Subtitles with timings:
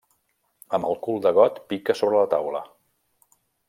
[0.77, 2.67] Amb el cul del got pica sobre la taula.